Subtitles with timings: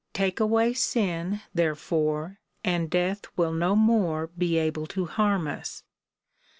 [0.13, 5.83] Take away sin, therefore, and death will no more be able to harm us.''